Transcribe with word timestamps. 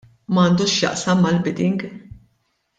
M'għandux 0.37 0.73
x'jaqsam 0.77 1.21
mal-bidding. 1.27 1.87